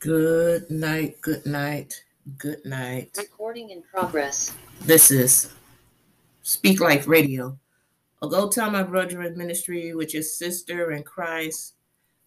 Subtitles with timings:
[0.00, 2.02] Good night, good night,
[2.38, 3.10] good night.
[3.18, 4.50] Recording in progress.
[4.80, 5.52] This is
[6.42, 7.58] Speak Life Radio,
[8.22, 11.74] a Go Tell My brother in ministry, which is sister in Christ,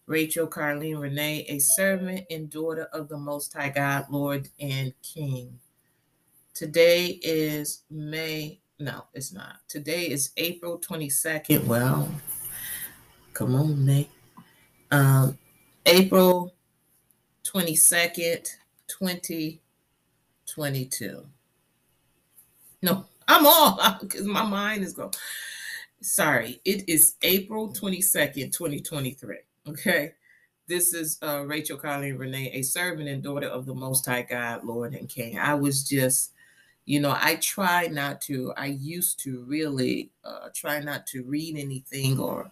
[0.06, 5.58] Rachel Carleen Renee, a servant and daughter of the Most High God, Lord and King.
[6.54, 9.56] Today is May, no, it's not.
[9.66, 11.64] Today is April 22nd.
[11.64, 12.08] Well,
[13.32, 14.08] come on, May.
[14.92, 15.36] Um,
[15.84, 16.54] April
[17.44, 18.50] 22nd,
[18.88, 21.26] 2022.
[22.82, 25.14] No, I'm all because my mind is going.
[26.00, 29.36] Sorry, it is April 22nd, 2023.
[29.68, 30.14] Okay.
[30.66, 34.64] This is uh, Rachel Colleen Renee, a servant and daughter of the Most High God,
[34.64, 35.38] Lord and King.
[35.38, 36.32] I was just,
[36.86, 41.58] you know, I try not to, I used to really uh, try not to read
[41.58, 42.50] anything or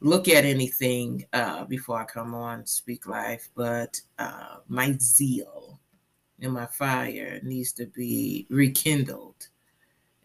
[0.00, 5.80] look at anything uh, before I come on Speak Life, but uh, my zeal
[6.40, 9.48] and my fire needs to be rekindled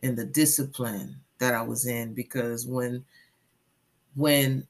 [0.02, 3.04] in the discipline that I was in because when
[4.16, 4.66] when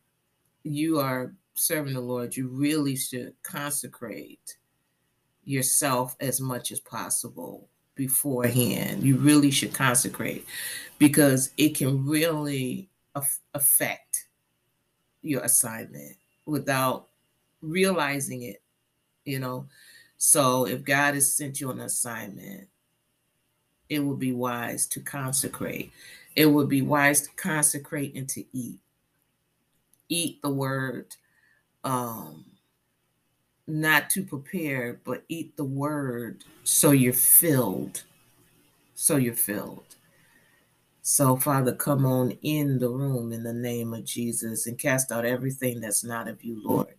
[0.64, 4.58] you are serving the Lord, you really should consecrate
[5.44, 9.04] yourself as much as possible beforehand.
[9.04, 10.48] You really should consecrate
[10.98, 12.90] because it can really
[13.54, 14.28] affect
[15.26, 17.08] your assignment without
[17.62, 18.62] realizing it,
[19.26, 19.68] you know.
[20.18, 22.68] So if God has sent you an assignment,
[23.90, 25.92] it would be wise to consecrate.
[26.36, 28.80] It would be wise to consecrate and to eat.
[30.10, 31.16] Eat the word,
[31.84, 32.46] um,
[33.68, 38.04] not to prepare, but eat the word so you're filled.
[38.94, 39.95] So you're filled.
[41.08, 45.24] So, Father, come on in the room in the name of Jesus and cast out
[45.24, 46.96] everything that's not of you, Lord.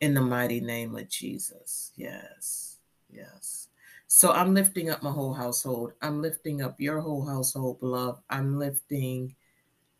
[0.00, 1.92] In the mighty name of Jesus.
[1.94, 2.78] Yes.
[3.08, 3.68] Yes.
[4.08, 5.92] So I'm lifting up my whole household.
[6.02, 8.20] I'm lifting up your whole household, beloved.
[8.28, 9.36] I'm lifting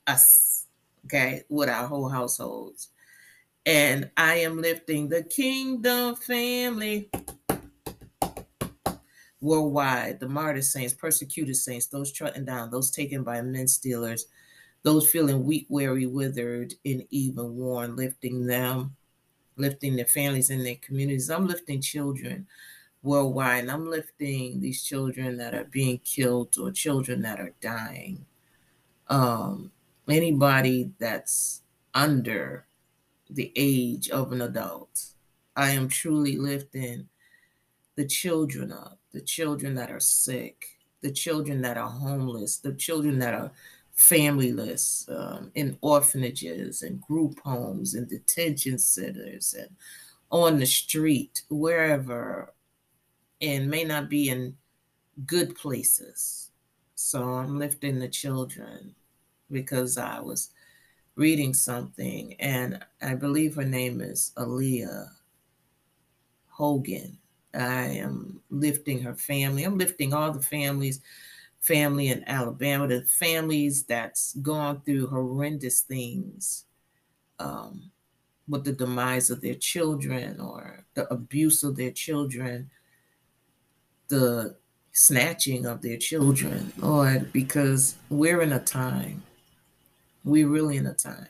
[0.09, 0.67] us,
[1.05, 2.89] okay, with our whole households.
[3.65, 7.11] And I am lifting the kingdom family
[9.43, 14.27] worldwide, the martyr saints, persecuted saints, those trodden down, those taken by men stealers,
[14.85, 18.97] those feeling weak, weary, withered, and even worn, lifting them,
[19.57, 21.29] lifting their families and their communities.
[21.29, 22.47] I'm lifting children
[23.03, 28.25] worldwide, and I'm lifting these children that are being killed or children that are dying.
[29.09, 29.73] Um,
[30.09, 31.63] anybody that's
[31.95, 32.65] under
[33.29, 35.07] the age of an adult,
[35.57, 37.09] I am truly lifting
[37.97, 43.19] the children up the children that are sick, the children that are homeless, the children
[43.19, 43.51] that are
[43.97, 49.69] familyless um, in orphanages and group homes and detention centers and
[50.31, 52.55] on the street, wherever,
[53.43, 54.57] and may not be in
[55.27, 56.51] good places.
[56.95, 58.95] So I'm lifting the children
[59.51, 60.51] because I was
[61.17, 65.11] reading something, and I believe her name is Aaliyah
[66.49, 67.19] Hogan.
[67.55, 69.65] I am lifting her family.
[69.65, 71.01] I'm lifting all the families,
[71.61, 76.65] family in Alabama, the families that's gone through horrendous things
[77.39, 77.91] um,
[78.49, 82.71] with the demise of their children or the abuse of their children,
[84.09, 84.57] the
[84.93, 89.23] snatching of their children, Lord, because we're in a time,
[90.25, 91.29] we're really in a time.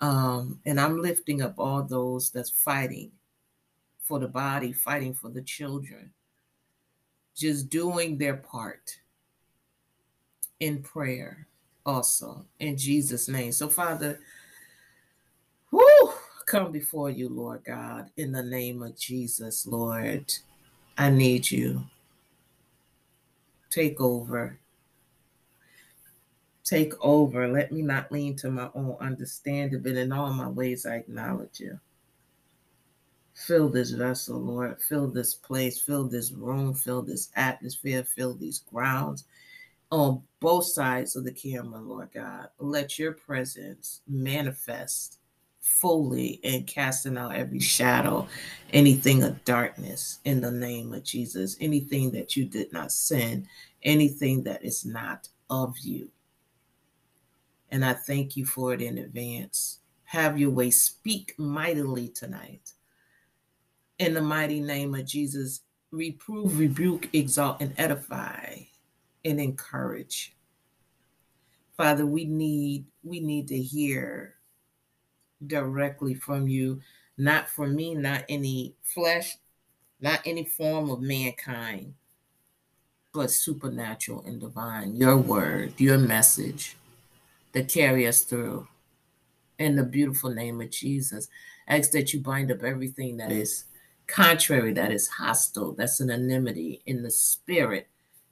[0.00, 3.12] Um, and I'm lifting up all those that's fighting
[4.04, 6.10] for the body, fighting for the children,
[7.34, 8.98] just doing their part
[10.60, 11.48] in prayer
[11.86, 13.52] also in Jesus' name.
[13.52, 14.20] So, Father,
[15.70, 16.12] whoo,
[16.46, 20.32] come before you, Lord God, in the name of Jesus, Lord.
[20.96, 21.84] I need you.
[23.70, 24.58] Take over.
[26.62, 27.48] Take over.
[27.48, 31.58] Let me not lean to my own understanding, but in all my ways I acknowledge
[31.58, 31.80] you.
[33.34, 34.80] Fill this vessel, Lord.
[34.80, 39.24] Fill this place, fill this room, fill this atmosphere, fill these grounds
[39.90, 42.48] on both sides of the camera, Lord God.
[42.58, 45.18] Let your presence manifest
[45.60, 48.28] fully and casting out every shadow,
[48.72, 53.46] anything of darkness in the name of Jesus, anything that you did not send,
[53.82, 56.08] anything that is not of you.
[57.70, 59.80] And I thank you for it in advance.
[60.04, 60.70] Have your way.
[60.70, 62.72] Speak mightily tonight
[63.98, 65.60] in the mighty name of Jesus,
[65.90, 68.56] reprove, rebuke, exalt, and edify
[69.24, 70.34] and encourage.
[71.76, 74.34] Father, we need we need to hear
[75.46, 76.80] directly from you.
[77.16, 79.36] not from me, not any flesh,
[80.00, 81.94] not any form of mankind,
[83.12, 84.96] but supernatural and divine.
[84.96, 86.76] Your word, your message
[87.52, 88.66] that carry us through.
[89.60, 91.28] In the beautiful name of Jesus,
[91.68, 93.64] ask that you bind up everything that is
[94.06, 97.88] contrary, that is hostile, that's an enmity in the spirit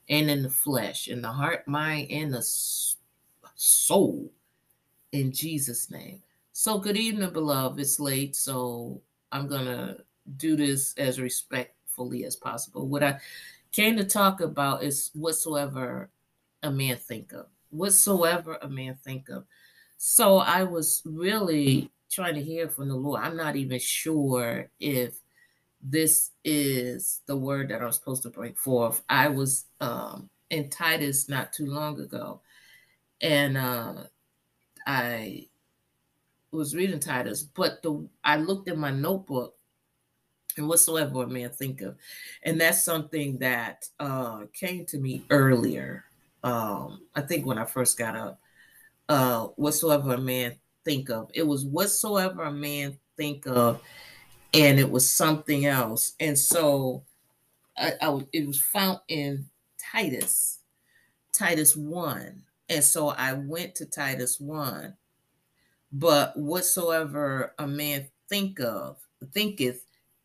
[0.09, 2.43] and in the flesh, in the heart, mind, and the
[3.55, 4.31] soul.
[5.13, 6.23] In Jesus' name.
[6.53, 7.81] So, good evening, beloved.
[7.81, 9.99] It's late, so I'm going to
[10.37, 12.89] do this as respectfully as possible.
[12.89, 13.19] What I
[13.73, 16.11] came to talk about is whatsoever
[16.63, 17.47] a man think of.
[17.71, 19.45] Whatsoever a man think of.
[19.97, 23.23] So, I was really trying to hear from the Lord.
[23.23, 25.22] I'm not even sure if
[25.83, 29.03] this is the word that I was supposed to bring forth.
[29.09, 32.41] I was um, in Titus not too long ago,
[33.21, 34.05] and uh,
[34.87, 35.49] I
[36.53, 39.57] was reading Titus, but the I looked in my notebook
[40.57, 41.97] and whatsoever a man think of,
[42.45, 46.05] and that's something that uh, came to me earlier.
[46.45, 48.41] Um, I think when I first got up,
[49.09, 50.55] uh, whatsoever a man
[50.85, 53.81] think of, it was whatsoever a man think of
[54.55, 56.15] and it was something else.
[56.21, 57.05] And so
[57.77, 59.47] I, I it was found in
[59.93, 60.61] Titus,
[61.33, 62.43] Titus 1.
[62.69, 64.95] And so I went to Titus 1.
[65.93, 68.99] But whatsoever a man think of,
[69.33, 69.85] thinketh,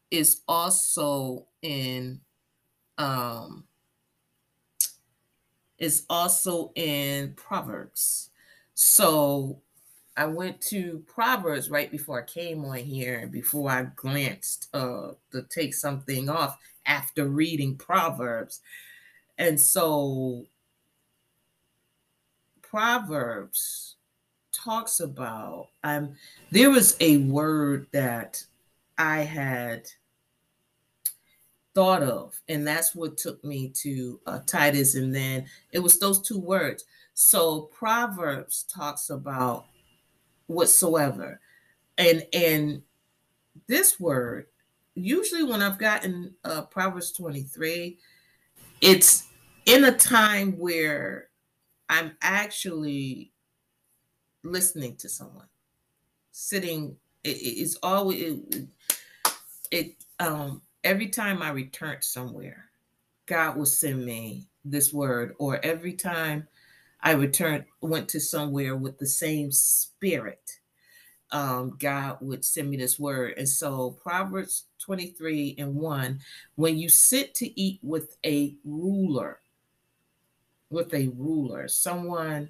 [0.10, 2.22] is also in
[2.98, 3.66] um
[5.78, 8.32] is also in Proverbs.
[8.74, 9.62] So
[10.18, 15.44] I went to Proverbs right before I came on here, before I glanced uh, to
[15.50, 18.62] take something off after reading Proverbs.
[19.38, 20.48] And so
[22.64, 23.96] Proverbs
[24.52, 26.16] talks about um
[26.52, 28.44] there was a word that
[28.98, 29.88] I had
[31.76, 36.20] thought of and that's what took me to uh, Titus and then it was those
[36.22, 36.86] two words.
[37.14, 39.66] So Proverbs talks about
[40.48, 41.40] whatsoever.
[41.98, 42.82] And and
[43.68, 44.48] this word,
[44.96, 47.98] usually when I've gotten uh, Proverbs 23,
[48.82, 49.28] it's
[49.66, 51.30] in a time where
[51.90, 53.32] I'm actually
[54.44, 55.48] listening to someone,
[56.32, 56.96] sitting.
[57.24, 58.68] It, it's always it,
[59.72, 59.96] it.
[60.20, 62.66] Um, every time I return somewhere,
[63.26, 66.48] God will send me this word, or every time
[67.08, 70.60] I returned, went to somewhere with the same spirit.
[71.32, 73.36] Um, God would send me this word.
[73.38, 76.20] And so, Proverbs 23 and 1
[76.56, 79.40] when you sit to eat with a ruler,
[80.70, 82.50] with a ruler, someone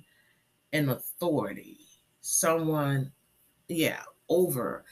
[0.74, 1.78] in authority,
[2.22, 3.12] someone,
[3.68, 4.86] yeah, over,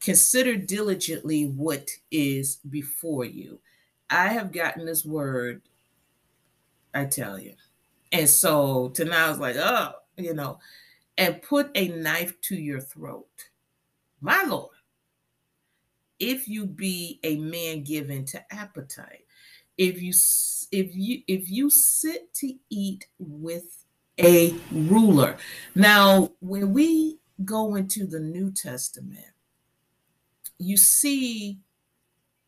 [0.00, 3.60] consider diligently what is before you.
[4.08, 5.60] I have gotten this word,
[6.94, 7.52] I tell you
[8.12, 10.58] and so tonight I was like, oh, you know,
[11.16, 13.26] and put a knife to your throat.
[14.20, 14.74] My Lord,
[16.18, 19.24] if you be a man given to appetite,
[19.78, 20.12] if you
[20.72, 23.84] if you if you sit to eat with
[24.18, 25.36] a ruler.
[25.74, 29.24] Now, when we go into the New Testament,
[30.58, 31.58] you see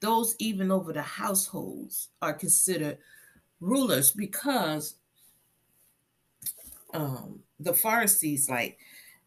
[0.00, 2.98] those even over the households are considered
[3.60, 4.96] rulers because
[6.92, 8.78] um, the Pharisees, like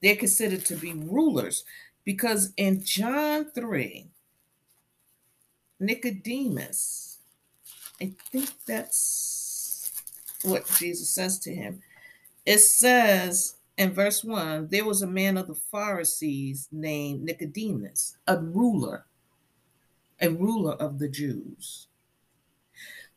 [0.01, 1.63] they're considered to be rulers
[2.03, 4.07] because in John 3,
[5.79, 7.19] Nicodemus,
[8.01, 9.91] I think that's
[10.43, 11.81] what Jesus says to him.
[12.45, 18.37] It says in verse 1 there was a man of the Pharisees named Nicodemus, a
[18.39, 19.05] ruler,
[20.21, 21.87] a ruler of the Jews,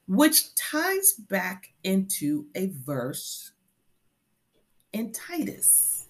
[0.07, 3.53] which ties back into a verse
[4.93, 6.07] in Titus.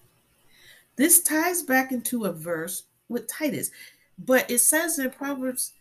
[0.95, 3.71] This ties back into a verse with Titus,
[4.17, 5.73] but it says in Proverbs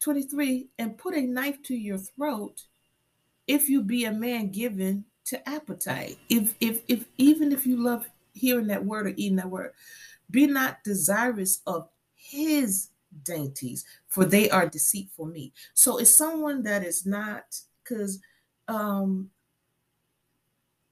[0.00, 2.64] 23 and put a knife to your throat
[3.46, 6.18] if you be a man given to appetite.
[6.28, 9.72] If if if even if you love hearing that word or eating that word,
[10.30, 12.88] be not desirous of his
[13.24, 15.52] dainties, for they are deceitful meat.
[15.74, 18.20] So it's someone that is not because
[18.68, 19.30] um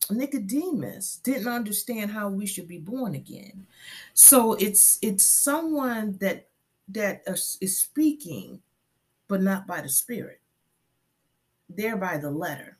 [0.08, 3.66] Nicodemus didn't understand how we should be born again.
[4.14, 6.48] So it's it's someone that
[6.88, 7.22] that
[7.60, 8.60] is speaking,
[9.28, 10.40] but not by the Spirit.
[11.68, 12.78] There by the letter.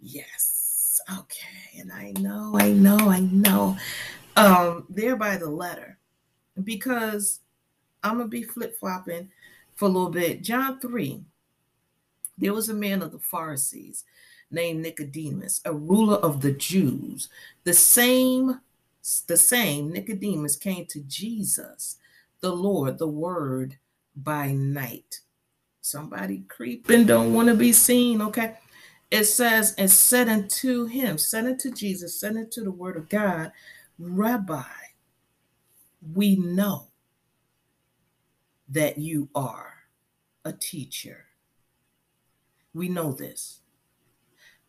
[0.00, 1.00] Yes.
[1.18, 1.80] Okay.
[1.80, 3.76] And I know, I know, I know.
[4.36, 5.98] Um, there by the letter.
[6.64, 7.40] Because
[8.02, 9.30] I'm gonna be flip flopping
[9.74, 10.42] for a little bit.
[10.42, 11.22] John 3.
[12.38, 14.04] There was a man of the Pharisees
[14.50, 17.28] named Nicodemus, a ruler of the Jews.
[17.64, 18.60] The same,
[19.26, 21.96] the same Nicodemus came to Jesus,
[22.40, 23.78] the Lord, the Word,
[24.14, 25.20] by night.
[25.80, 28.56] Somebody creeping, don't want to be seen, okay?
[29.10, 33.52] It says, and said unto him, said unto Jesus, said unto the Word of God,
[33.98, 34.64] Rabbi,
[36.14, 36.88] we know
[38.68, 39.74] that you are
[40.44, 41.26] a teacher.
[42.74, 43.60] We know this.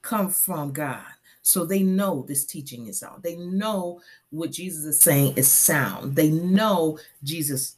[0.08, 1.04] Come from God.
[1.42, 3.24] So they know this teaching is out.
[3.24, 4.00] They know
[4.30, 6.16] what Jesus is saying is sound.
[6.16, 7.76] They know Jesus,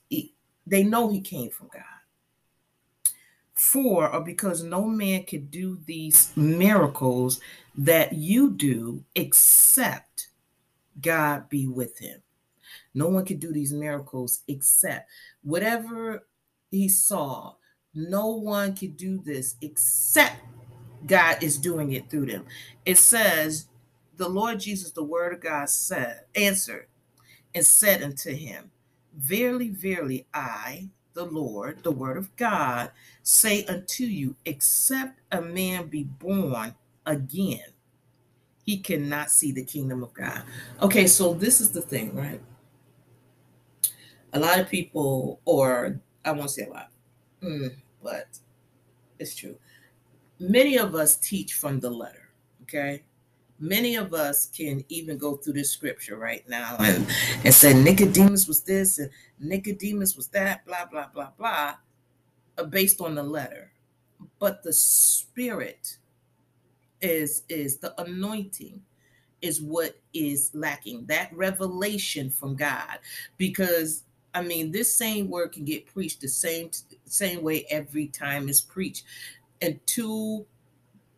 [0.67, 1.81] they know he came from God.
[3.55, 7.39] For, or because no man could do these miracles
[7.75, 10.27] that you do except
[11.01, 12.21] God be with him.
[12.93, 15.09] No one could do these miracles except
[15.41, 16.27] whatever
[16.69, 17.55] he saw.
[17.95, 20.35] No one could do this except
[21.05, 22.45] God is doing it through them.
[22.85, 23.67] It says,
[24.17, 26.87] The Lord Jesus, the word of God, said, answered
[27.53, 28.71] and said unto him,
[29.15, 32.91] Verily, verily, I, the Lord, the word of God,
[33.23, 36.75] say unto you, except a man be born
[37.05, 37.73] again,
[38.65, 40.43] he cannot see the kingdom of God.
[40.81, 42.39] Okay, so this is the thing, right?
[44.33, 46.91] A lot of people, or I won't say a lot,
[47.41, 48.27] mm, but
[49.17, 49.57] it's true.
[50.39, 52.29] Many of us teach from the letter,
[52.63, 53.03] okay?
[53.59, 57.05] Many of us can even go through this scripture right now and,
[57.43, 61.75] and say Nicodemus was this and Nicodemus was that, blah, blah, blah, blah,
[62.57, 63.71] uh, based on the letter.
[64.39, 65.97] But the spirit
[67.01, 68.81] is is the anointing
[69.41, 72.99] is what is lacking that revelation from god
[73.37, 74.03] because
[74.33, 76.69] i mean this same word can get preached the same
[77.05, 79.05] same way every time it's preached
[79.61, 80.45] until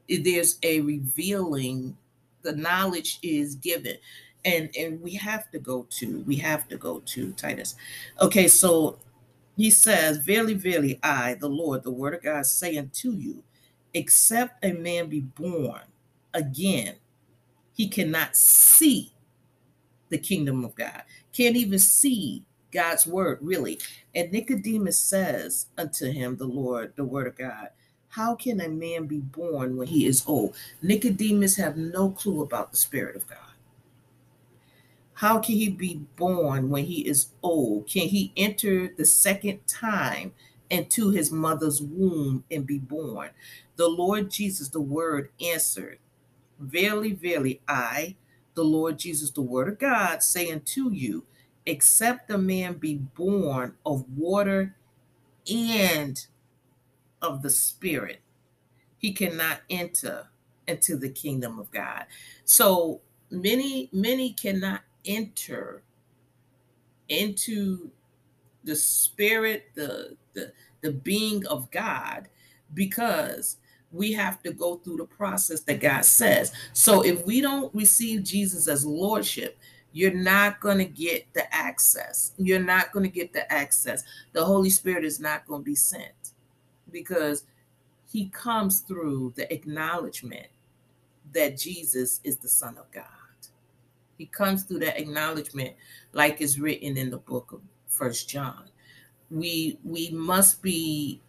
[0.10, 1.98] there's a revealing.
[2.42, 3.98] The knowledge is given.
[4.44, 7.76] And and we have to go to we have to go to titus.
[8.20, 8.98] Okay so
[9.56, 13.44] he says verily verily i the lord the word of god say unto you
[13.94, 15.82] except a man be born
[16.34, 16.96] again,
[17.76, 19.14] he cannot see
[20.10, 23.80] the kingdom of God, can't even see God's word, really.
[24.16, 27.70] And Nicodemus says unto him, the Lord, the word of God,
[28.12, 30.56] how can a man be born when he is old?
[30.82, 33.38] Nicodemus have no clue about the spirit of God.
[35.14, 37.88] How can he be born when he is old?
[37.88, 40.34] Can he enter the second time
[40.70, 43.30] into his mother's womb and be born?
[43.78, 46.00] The Lord Jesus, the word, answered,
[46.60, 48.18] Verily, verily, I,
[48.56, 51.24] the Lord Jesus, the word of God, say unto you,
[51.66, 54.76] except a man be born of water
[55.50, 56.26] and
[57.22, 58.22] of the Spirit,
[58.98, 60.28] he cannot enter
[60.68, 62.06] into the kingdom of God.
[62.46, 65.84] So many, many cannot enter
[67.10, 67.92] into
[68.64, 70.52] the spirit, the the,
[70.82, 72.30] the being of God,
[72.74, 73.58] because
[73.92, 76.54] we have to go through the process that God says.
[76.74, 79.58] So if we don't receive Jesus as lordship,
[79.92, 82.32] you're not going to get the access.
[82.38, 84.04] You're not going to get the access.
[84.32, 86.21] The Holy Spirit is not going to be sent
[86.92, 87.46] because
[88.12, 90.48] he comes through the acknowledgement
[91.34, 93.06] that Jesus is the Son of God.
[94.18, 95.74] He comes through that acknowledgement
[96.14, 98.66] like is written in the book of First John.
[99.30, 101.22] We we must be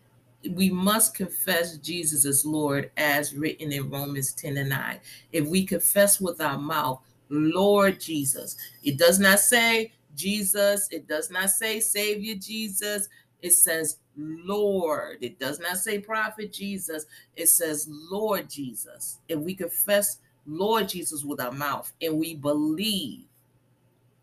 [0.50, 5.00] we must confess Jesus as Lord as written in Romans 10 and 9.
[5.32, 11.30] If we confess with our mouth, Lord Jesus, it does not say Jesus, it does
[11.30, 13.08] not say Savior Jesus,
[13.42, 15.18] it says Lord.
[15.20, 17.06] It does not say Prophet Jesus,
[17.36, 19.18] it says Lord Jesus.
[19.28, 23.26] If we confess Lord Jesus with our mouth and we believe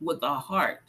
[0.02, 0.82] with our heart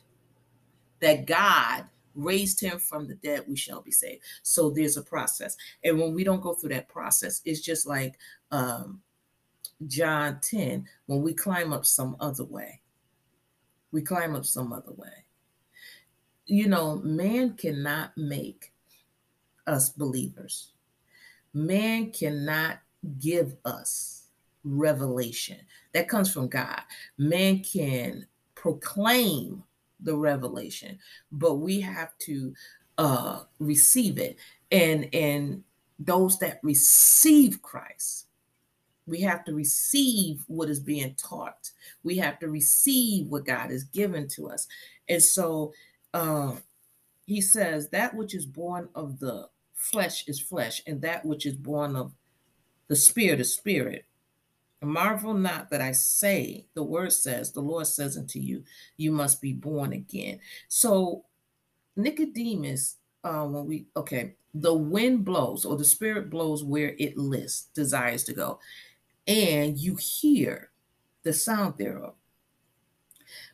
[1.00, 1.84] that God
[2.14, 4.22] raised him from the dead, we shall be saved.
[4.42, 5.56] So there's a process.
[5.84, 8.18] And when we don't go through that process, it's just like
[8.50, 9.00] um,
[9.86, 12.82] John 10, when we climb up some other way.
[13.92, 15.24] We climb up some other way.
[16.50, 18.72] You know, man cannot make
[19.68, 20.72] us believers.
[21.54, 22.80] Man cannot
[23.20, 24.24] give us
[24.64, 25.58] revelation.
[25.92, 26.80] That comes from God.
[27.16, 28.26] Man can
[28.56, 29.62] proclaim
[30.00, 30.98] the revelation,
[31.30, 32.52] but we have to
[32.98, 34.36] uh, receive it.
[34.72, 35.62] And and
[36.00, 38.26] those that receive Christ,
[39.06, 41.70] we have to receive what is being taught.
[42.02, 44.66] We have to receive what God has given to us.
[45.08, 45.72] And so
[46.14, 46.56] uh,
[47.26, 51.54] he says, That which is born of the flesh is flesh, and that which is
[51.54, 52.12] born of
[52.88, 54.04] the spirit is spirit.
[54.82, 58.64] Marvel not that I say, the word says, the Lord says unto you,
[58.96, 60.40] you must be born again.
[60.68, 61.24] So
[61.96, 67.68] Nicodemus, uh, when we okay, the wind blows or the spirit blows where it lists,
[67.74, 68.58] desires to go,
[69.26, 70.70] and you hear
[71.22, 72.14] the sound thereof,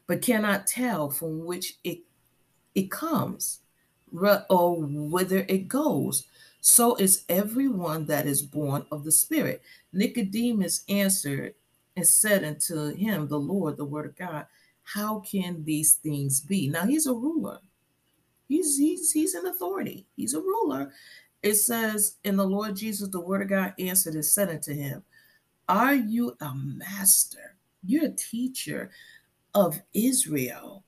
[0.06, 2.00] but cannot tell from which it
[2.76, 3.61] it comes
[4.49, 6.25] or whither it goes.
[6.61, 9.62] So is everyone that is born of the Spirit.
[9.92, 11.54] Nicodemus answered
[11.97, 14.47] and said unto him, The Lord, the Word of God,
[14.83, 16.68] how can these things be?
[16.68, 17.59] Now he's a ruler.
[18.49, 20.06] He's he's he's an authority.
[20.16, 20.92] He's a ruler.
[21.42, 25.02] It says, in the Lord Jesus, the Word of God answered and said unto him,
[25.68, 27.56] Are you a master?
[27.85, 28.90] You're a teacher
[29.54, 30.85] of Israel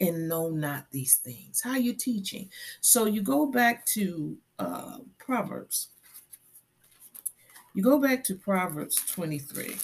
[0.00, 1.60] and know not these things.
[1.60, 2.48] How you teaching?
[2.80, 5.88] So you go back to uh, Proverbs.
[7.74, 9.76] You go back to Proverbs 23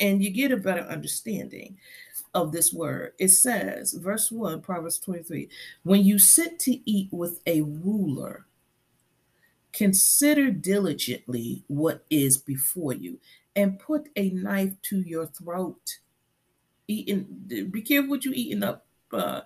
[0.00, 1.76] and you get a better understanding
[2.34, 3.12] of this word.
[3.18, 5.48] It says, verse 1, Proverbs 23
[5.84, 8.46] When you sit to eat with a ruler,
[9.72, 13.18] consider diligently what is before you
[13.56, 15.98] and put a knife to your throat.
[16.86, 17.26] Eating,
[17.70, 18.86] be careful what you eating up.
[19.12, 19.40] Uh,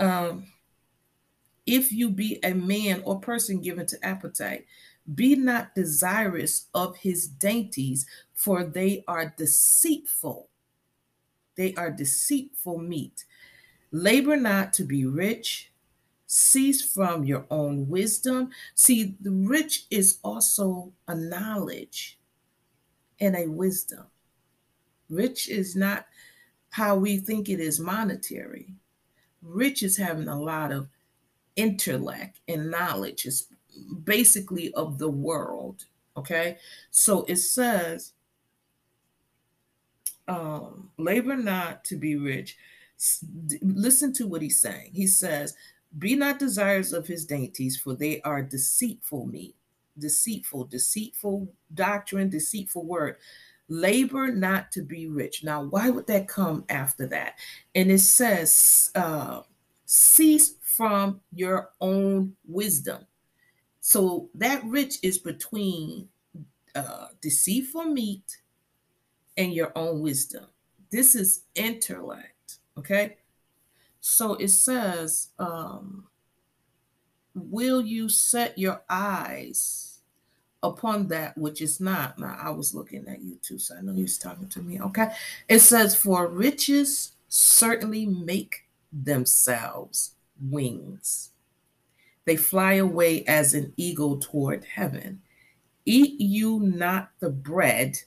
[0.00, 0.46] um,
[1.66, 4.66] if you be a man or person given to appetite,
[5.14, 10.48] be not desirous of his dainties, for they are deceitful.
[11.56, 13.24] They are deceitful meat.
[13.92, 15.70] Labor not to be rich.
[16.26, 18.50] Cease from your own wisdom.
[18.74, 22.18] See, the rich is also a knowledge
[23.20, 24.06] and a wisdom.
[25.08, 26.06] Rich is not
[26.74, 28.66] how we think it is monetary.
[29.42, 30.88] Rich is having a lot of
[31.54, 33.26] intellect and knowledge.
[33.26, 33.46] It's
[34.02, 35.84] basically of the world.
[36.16, 36.56] Okay.
[36.90, 38.14] So it says,
[40.26, 42.56] um, labor not to be rich.
[43.62, 44.90] Listen to what he's saying.
[44.92, 45.54] He says,
[45.96, 49.54] Be not desirous of his dainties, for they are deceitful meat.
[49.96, 53.18] Deceitful, deceitful doctrine, deceitful word.
[53.68, 55.42] Labor not to be rich.
[55.42, 57.38] Now, why would that come after that?
[57.74, 59.42] And it says, uh,
[59.86, 63.06] Cease from your own wisdom.
[63.80, 66.08] So that rich is between
[66.74, 68.38] uh, deceitful meat
[69.36, 70.46] and your own wisdom.
[70.90, 72.58] This is intellect.
[72.78, 73.18] Okay.
[74.00, 76.06] So it says, um,
[77.34, 79.93] Will you set your eyes
[80.64, 82.18] upon that which is not?
[82.18, 84.80] Now, I was looking at you too, so I know he was talking to me.
[84.80, 85.10] Okay.
[85.48, 91.30] It says, For riches certainly make themselves wings.
[92.24, 95.20] They fly away as an eagle toward heaven.
[95.84, 97.98] Eat you not the bread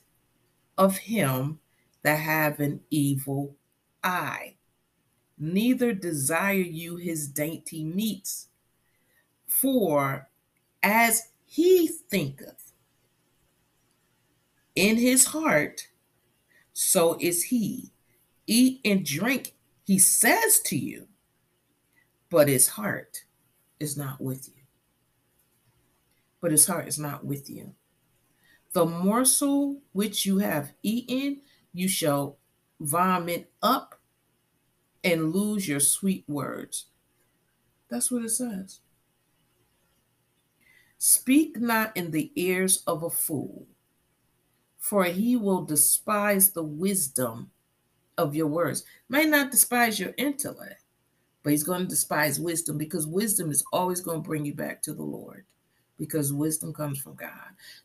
[0.76, 1.60] of him
[2.02, 3.54] that have an evil
[4.02, 4.54] eye,
[5.38, 8.48] neither desire you his dainty meats.
[9.46, 10.28] For
[10.82, 12.72] as he thinketh
[14.74, 15.88] in his heart,
[16.74, 17.90] so is he.
[18.46, 21.08] Eat and drink, he says to you,
[22.30, 23.24] but his heart
[23.80, 24.62] is not with you.
[26.40, 27.74] But his heart is not with you.
[28.74, 31.40] The morsel which you have eaten,
[31.72, 32.36] you shall
[32.78, 34.00] vomit up
[35.02, 36.86] and lose your sweet words.
[37.88, 38.80] That's what it says.
[40.98, 43.66] Speak not in the ears of a fool,
[44.78, 47.50] for he will despise the wisdom
[48.18, 48.84] of your words.
[49.08, 50.82] May not despise your intellect,
[51.42, 54.82] but he's going to despise wisdom because wisdom is always going to bring you back
[54.82, 55.44] to the Lord
[55.98, 57.30] because wisdom comes from God.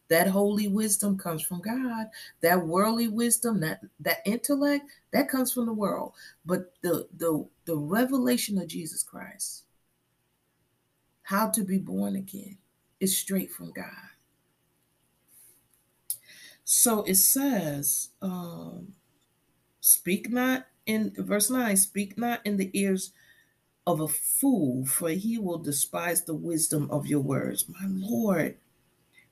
[0.10, 2.08] That holy wisdom comes from God.
[2.42, 6.14] That worldly wisdom, that that intellect, that comes from the world.
[6.46, 9.64] But the the the revelation of Jesus Christ,
[11.24, 12.58] how to be born again,
[13.00, 13.86] is straight from God.
[16.64, 18.94] So it says, um,
[19.82, 23.12] speak not in verse 9, speak not in the ears
[23.86, 27.68] of a fool, for he will despise the wisdom of your words.
[27.68, 28.58] My Lord,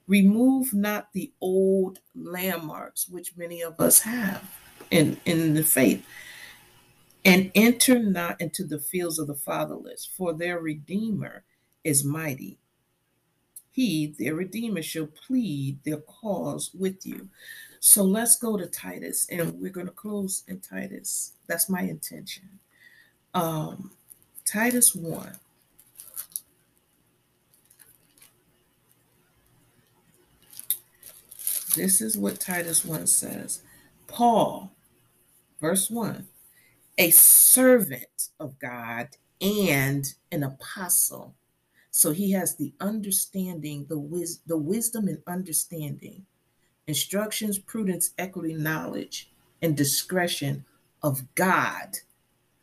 [0.08, 4.43] remove not the old landmarks which many of us have
[4.91, 6.06] in, in the faith,
[7.24, 11.43] and enter not into the fields of the fatherless, for their Redeemer
[11.84, 12.61] is mighty
[13.71, 17.29] he, their Redeemer, shall plead their cause with you.
[17.79, 21.34] So let's go to Titus, and we're going to close in Titus.
[21.47, 22.60] That's my intention.
[23.34, 23.91] Um,
[24.45, 25.38] Titus 1.
[31.75, 33.63] This is what Titus 1 says
[34.07, 34.73] Paul,
[35.62, 36.27] verse 1,
[36.97, 39.07] a servant of God
[39.39, 41.34] and an apostle
[41.91, 46.25] so he has the understanding, the, wis- the wisdom and understanding,
[46.88, 50.65] instructions, prudence, equity, knowledge, and discretion
[51.04, 51.97] of God.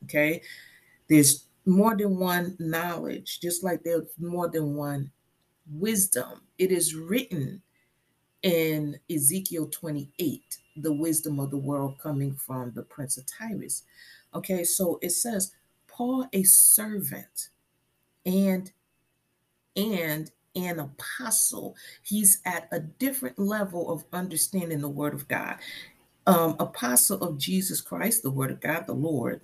[0.05, 0.43] Okay.
[1.09, 5.11] There's more than one knowledge, just like there's more than one
[5.71, 6.43] wisdom.
[6.59, 7.63] It is written
[8.43, 13.85] in Ezekiel 28, the wisdom of the world coming from the prince of Tyrus.
[14.35, 15.53] Okay, so it says,
[15.87, 17.49] Paul, a servant
[18.25, 18.71] and
[19.79, 21.77] and an apostle.
[22.03, 25.57] He's at a different level of understanding the word of God.
[26.27, 29.41] Um, apostle of Jesus Christ, the word of God, the Lord,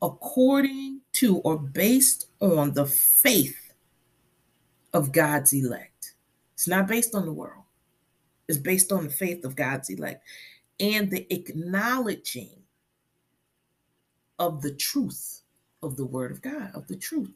[0.00, 3.74] according to or based on the faith
[4.94, 6.14] of God's elect.
[6.54, 7.66] It's not based on the world
[8.48, 10.22] it's based on the faith of God's elect
[10.78, 12.50] and the acknowledging
[14.38, 15.42] of the truth
[15.82, 17.32] of the word of God, of the truth,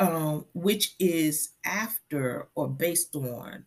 [0.00, 3.64] um, which is after or based on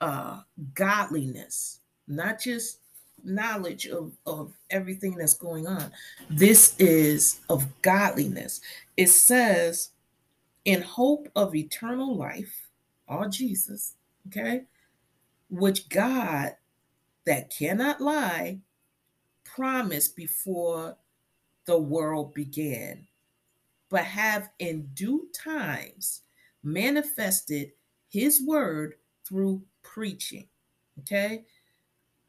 [0.00, 0.40] uh,
[0.74, 2.80] godliness, not just
[3.24, 5.90] knowledge of, of everything that's going on.
[6.30, 8.60] This is of godliness.
[8.96, 9.90] It says,
[10.64, 12.68] in hope of eternal life,
[13.08, 13.94] all Jesus,
[14.28, 14.62] okay?
[15.48, 16.56] which God,
[17.24, 18.60] that cannot lie,
[19.44, 20.96] promised before
[21.66, 23.06] the world began,
[23.90, 26.22] but have in due times
[26.62, 27.72] manifested
[28.08, 28.94] his word
[29.26, 30.48] through preaching,
[31.00, 31.44] okay,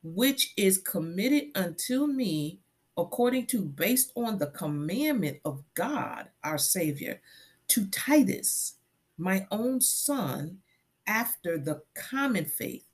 [0.04, 2.60] which is committed unto me
[2.98, 7.22] according to based on the commandment of God our Savior
[7.70, 8.76] to Titus,
[9.18, 10.58] my own son,
[11.06, 12.88] after the common faith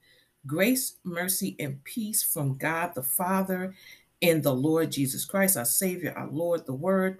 [0.45, 3.73] Grace, mercy, and peace from God the Father
[4.21, 7.19] and the Lord Jesus Christ, our Savior, our Lord, the Word.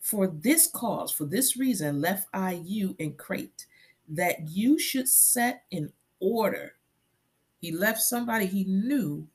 [0.00, 3.66] For this cause, for this reason, left I you in Crete,
[4.08, 6.74] that you should set in order.
[7.60, 9.26] He left somebody he knew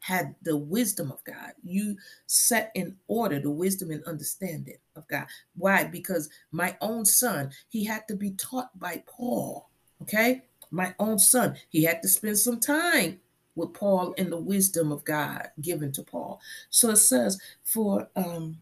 [0.00, 1.52] had the wisdom of God.
[1.62, 5.26] You set in order the wisdom and understanding of God.
[5.56, 5.84] Why?
[5.84, 9.68] Because my own son, he had to be taught by Paul.
[10.02, 11.56] Okay my own son.
[11.68, 13.20] He had to spend some time
[13.54, 16.40] with Paul in the wisdom of God given to Paul.
[16.70, 18.58] So it says, for um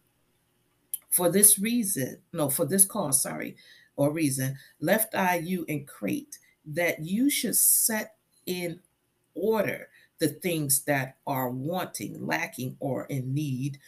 [1.17, 3.57] for this reason, no, for this cause, sorry,
[3.97, 8.81] or reason, left I you in Crete, that you should set in
[9.35, 13.79] order the things that are wanting, lacking, or in need,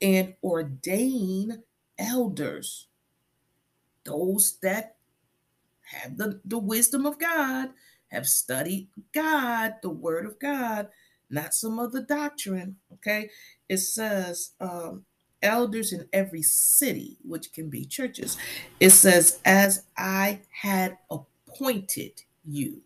[0.00, 1.62] and ordain
[1.98, 2.86] elders,
[4.04, 4.96] those that
[5.82, 7.68] have the, the wisdom of God,
[8.08, 10.88] have studied God, the word of God,
[11.28, 12.76] not some other doctrine.
[12.94, 13.28] Okay.
[13.68, 15.04] It says, um,
[15.42, 18.36] elders in every city, which can be churches.
[18.78, 22.82] It says, as I had appointed you.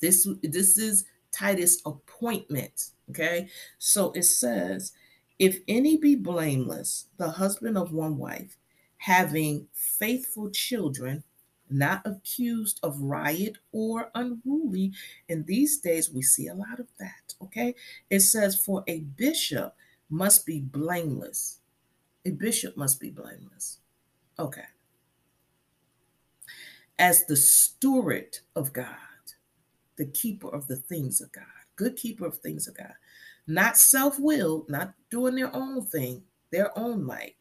[0.00, 2.90] This, this is Titus' appointment.
[3.10, 3.48] Okay.
[3.78, 4.92] So it says,
[5.38, 8.56] if any be blameless, the husband of one wife,
[8.98, 11.24] having faithful children,
[11.70, 14.92] not accused of riot or unruly.
[15.28, 17.34] In these days, we see a lot of that.
[17.42, 17.74] Okay.
[18.10, 19.74] It says, For a bishop
[20.08, 21.60] must be blameless.
[22.24, 23.78] A bishop must be blameless.
[24.38, 24.64] Okay.
[26.98, 28.86] As the steward of God,
[29.96, 31.44] the keeper of the things of God,
[31.76, 32.94] good keeper of things of God,
[33.46, 37.36] not self willed, not doing their own thing, their own light,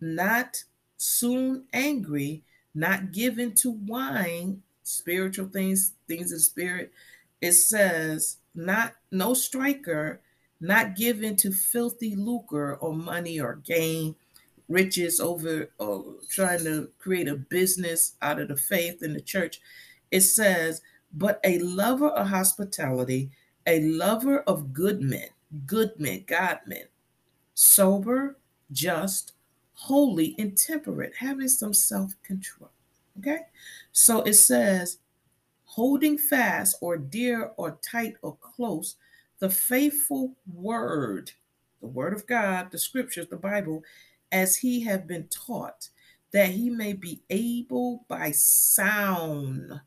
[0.00, 0.64] not
[0.96, 2.42] soon angry,
[2.74, 6.92] not given to wine, spiritual things, things of spirit.
[7.40, 10.20] It says, not no striker,
[10.64, 14.14] not given to filthy lucre or money or gain,
[14.68, 19.60] riches over or trying to create a business out of the faith in the church.
[20.10, 20.80] It says,
[21.12, 23.30] but a lover of hospitality,
[23.66, 25.28] a lover of good men,
[25.66, 26.86] good men, God men,
[27.52, 28.38] sober,
[28.72, 29.34] just,
[29.74, 32.70] holy and temperate, having some self control.
[33.18, 33.40] Okay,
[33.92, 34.98] so it says,
[35.66, 38.96] holding fast or dear or tight or close
[39.38, 41.32] the faithful word,
[41.80, 43.82] the word of God, the scriptures, the Bible,
[44.32, 45.88] as he have been taught,
[46.32, 49.80] that he may be able by sound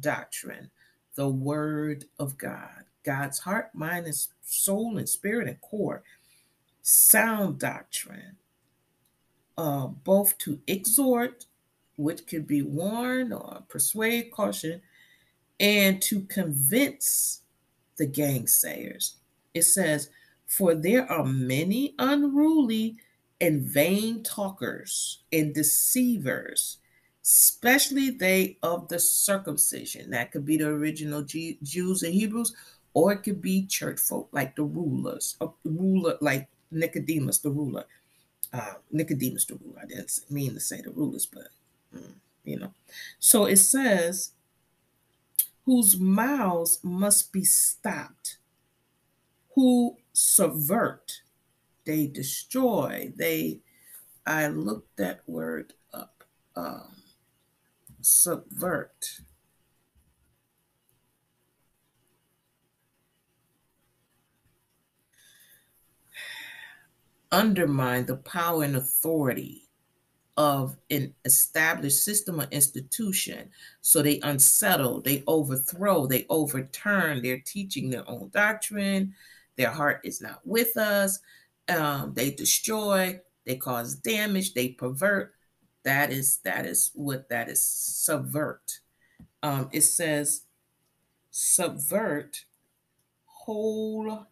[0.00, 0.70] doctrine,
[1.14, 6.02] the word of God, God's heart, mind, and soul, and spirit and core,
[6.82, 8.36] sound doctrine,
[9.56, 11.46] uh, both to exhort,
[11.96, 14.80] which could be warn or persuade, caution,
[15.60, 17.42] and to convince
[17.96, 19.14] the gainsayers.
[19.54, 20.10] It says,
[20.46, 22.96] For there are many unruly
[23.40, 26.78] and vain talkers and deceivers,
[27.24, 30.10] especially they of the circumcision.
[30.10, 32.54] That could be the original G- Jews and Hebrews,
[32.94, 37.84] or it could be church folk like the rulers, a ruler like Nicodemus, the ruler.
[38.52, 39.80] Uh, Nicodemus, the ruler.
[39.82, 41.48] I didn't mean to say the rulers, but
[41.94, 42.72] mm, you know.
[43.18, 44.32] So it says,
[45.66, 48.38] whose mouths must be stopped,
[49.54, 51.22] who subvert,
[51.84, 53.60] they destroy, they.
[54.24, 56.24] I looked that word up.
[56.56, 56.96] Um,
[58.00, 59.20] subvert.
[67.32, 69.65] undermine the power and authority
[70.36, 73.48] of an established system or institution.
[73.80, 77.22] So they unsettle, they overthrow, they overturn.
[77.22, 79.14] They're teaching their own doctrine.
[79.56, 81.20] Their heart is not with us.
[81.68, 85.32] Um, they destroy, they cause damage, they pervert.
[85.84, 88.80] That is that is what that is subvert.
[89.42, 90.42] Um, it says
[91.30, 92.44] subvert
[93.24, 94.26] whole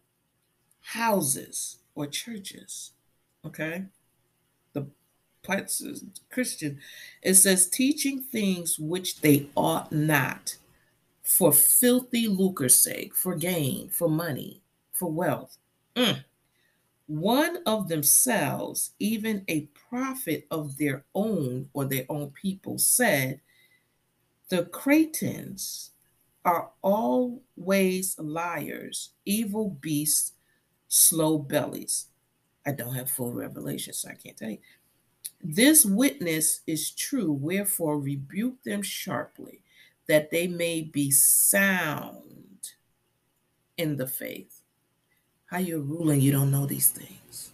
[0.81, 2.91] houses or churches.
[3.45, 3.85] Okay.
[6.29, 6.79] Christian,
[7.21, 10.57] it says teaching things which they ought not
[11.23, 14.61] for filthy lucre's sake, for gain, for money,
[14.93, 15.57] for wealth.
[15.95, 16.23] Mm.
[17.07, 23.41] One of themselves, even a prophet of their own or their own people, said,
[24.49, 25.91] The Cretans
[26.43, 30.33] are always liars, evil beasts,
[30.87, 32.07] slow bellies.
[32.65, 34.59] I don't have full revelation, so I can't tell you.
[35.47, 39.61] This witness is true, wherefore rebuke them sharply,
[40.07, 42.71] that they may be sound
[43.77, 44.63] in the faith.
[45.45, 47.51] How you're ruling, you don't know these things.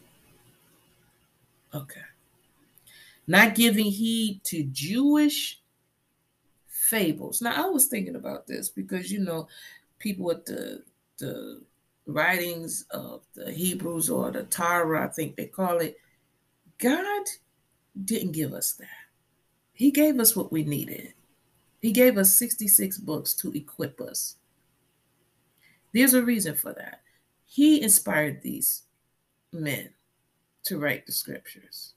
[1.75, 1.99] Okay.
[3.27, 5.60] Not giving heed to Jewish
[6.67, 7.41] fables.
[7.41, 9.49] Now, I was thinking about this because, you know,
[9.99, 10.84] people with the,
[11.17, 11.62] the
[12.06, 15.97] writings of the Hebrews or the Torah, I think they call it,
[16.77, 17.25] God
[18.06, 18.88] didn't give us that.
[19.73, 21.13] He gave us what we needed.
[21.80, 24.36] He gave us 66 books to equip us.
[25.93, 27.01] There's a reason for that.
[27.45, 28.84] He inspired these
[29.51, 29.89] men
[30.65, 31.93] to write the scriptures.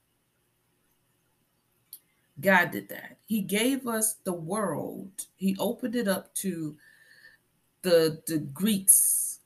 [2.41, 3.19] God did that.
[3.27, 5.27] He gave us the world.
[5.37, 6.77] He opened it up to
[7.83, 9.41] the the Greeks,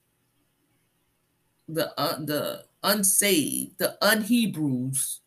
[1.68, 5.20] the uh, the unsaved, the unhebrews.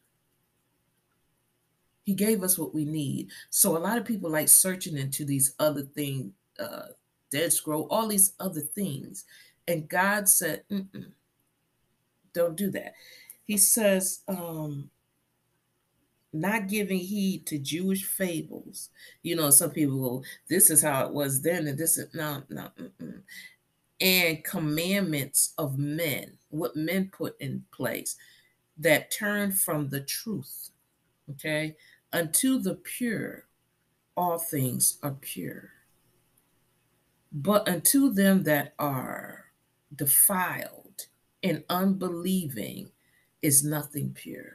[2.03, 3.29] He gave us what we need.
[3.49, 6.87] So a lot of people like searching into these other things, uh,
[7.31, 9.25] Dead Scroll, all these other things,
[9.67, 10.63] and God said,
[12.33, 12.93] "Don't do that."
[13.45, 14.89] He says, um,
[16.33, 18.89] not giving heed to Jewish fables.
[19.21, 22.43] You know, some people go, "This is how it was then," and this is no,
[22.49, 22.71] no.
[22.77, 23.21] Mm-mm
[24.01, 28.17] and commandments of men, what men put in place
[28.77, 30.71] that turn from the truth,
[31.29, 31.75] okay,
[32.13, 33.45] unto the pure,
[34.15, 35.69] all things are pure.
[37.31, 39.45] But unto them that are
[39.95, 41.07] defiled
[41.43, 42.91] and unbelieving
[43.41, 44.53] is nothing pure.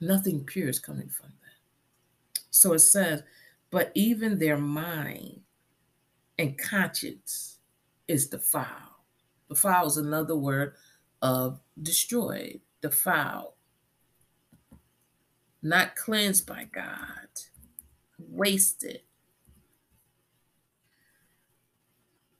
[0.00, 2.44] Nothing pure is coming from them.
[2.50, 3.22] So it says,
[3.70, 5.40] but even their mind
[6.38, 7.58] and conscience
[8.06, 8.66] is defiled.
[9.48, 10.74] Defile is another word
[11.22, 13.52] of destroyed, defiled,
[15.62, 17.28] not cleansed by God,
[18.18, 19.00] wasted,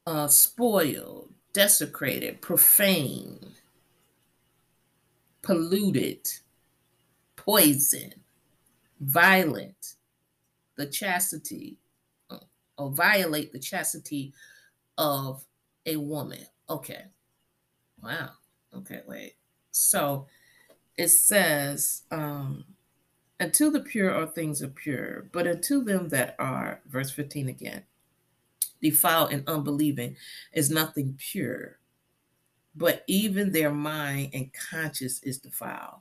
[0.07, 3.53] uh, spoiled, desecrated, profane,
[5.43, 6.29] polluted,
[7.37, 8.15] poison,
[9.01, 9.95] violent,
[10.77, 11.79] the chastity,
[12.31, 12.39] uh,
[12.77, 14.33] or violate the chastity
[14.97, 15.45] of
[15.87, 17.05] a woman Okay.
[18.03, 18.31] Wow.
[18.77, 19.35] Okay, wait.
[19.71, 20.27] So
[20.97, 22.65] it says, um,
[23.41, 27.83] until the pure are things are pure, but unto them that are, verse 15 again,
[28.83, 30.17] defiled and unbelieving
[30.53, 31.79] is nothing pure,
[32.75, 36.01] but even their mind and conscience is defiled.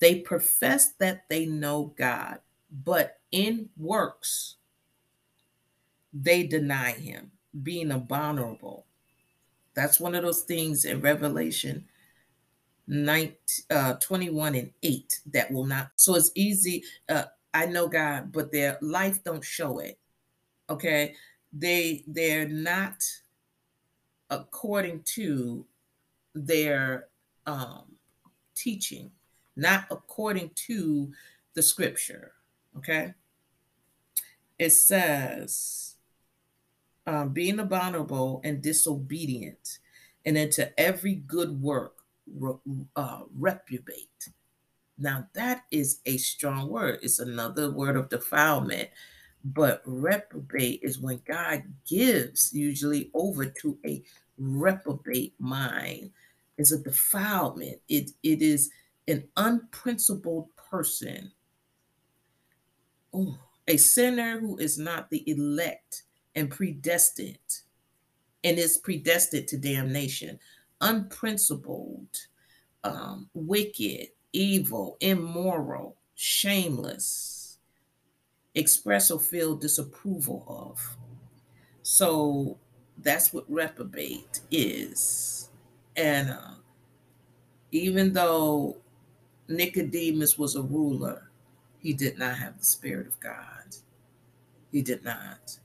[0.00, 2.40] They profess that they know God,
[2.84, 4.56] but in works
[6.12, 7.30] they deny him,
[7.62, 8.86] being abominable
[9.74, 11.86] that's one of those things in Revelation
[12.92, 13.36] 19,
[13.70, 15.90] uh, 21 and 8 that will not.
[15.96, 16.84] So it's easy.
[17.08, 17.24] Uh,
[17.54, 19.98] I know God, but their life don't show it.
[20.68, 21.14] Okay.
[21.54, 23.02] They they're not
[24.30, 25.64] according to
[26.34, 27.08] their
[27.46, 27.84] um,
[28.54, 29.10] teaching,
[29.56, 31.12] not according to
[31.54, 32.32] the scripture.
[32.76, 33.14] Okay.
[34.58, 35.96] It says,
[37.06, 39.78] um, being abominable and disobedient,
[40.24, 42.01] and into every good work
[42.96, 44.28] uh, reprobate.
[44.98, 47.00] Now, that is a strong word.
[47.02, 48.90] It's another word of defilement.
[49.44, 54.02] But reprobate is when God gives, usually over to a
[54.38, 56.10] reprobate mind,
[56.58, 57.80] It's a defilement.
[57.88, 58.70] It, it is
[59.08, 61.32] an unprincipled person.
[63.14, 63.34] Ooh,
[63.66, 67.38] a sinner who is not the elect and predestined
[68.44, 70.38] and is predestined to damnation,
[70.82, 72.08] unprincipled,
[72.84, 77.58] um, wicked, evil, immoral, shameless,
[78.54, 80.96] express or feel disapproval of.
[81.82, 82.58] So
[82.98, 85.48] that's what reprobate is.
[85.96, 86.54] And uh,
[87.70, 88.76] even though
[89.48, 91.30] Nicodemus was a ruler,
[91.78, 93.76] he did not have the Spirit of God.
[94.70, 95.58] He did not.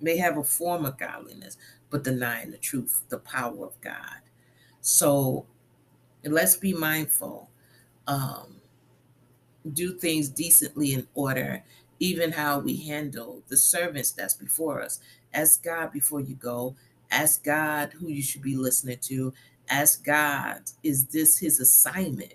[0.00, 1.56] May have a form of godliness,
[1.90, 4.20] but denying the truth, the power of God.
[4.82, 5.46] So
[6.24, 7.48] let's be mindful.
[8.06, 8.56] Um,
[9.72, 11.62] do things decently in order,
[12.00, 15.00] even how we handle the servants that's before us.
[15.32, 16.74] Ask God before you go.
[17.10, 19.32] Ask God who you should be listening to.
[19.68, 22.34] Ask God, is this his assignment?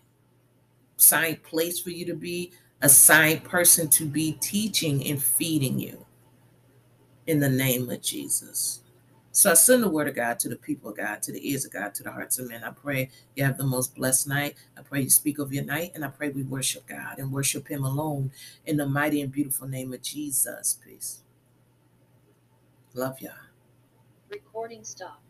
[0.98, 6.06] Assigned place for you to be, assigned person to be teaching and feeding you
[7.28, 8.82] in the name of Jesus.
[9.38, 11.64] So I send the word of God to the people of God, to the ears
[11.64, 12.64] of God, to the hearts of men.
[12.64, 14.56] I pray you have the most blessed night.
[14.76, 17.68] I pray you speak of your night, and I pray we worship God and worship
[17.68, 18.32] Him alone
[18.66, 20.80] in the mighty and beautiful name of Jesus.
[20.84, 21.22] Peace.
[22.96, 23.34] Love y'all.
[24.32, 25.27] Recording stopped.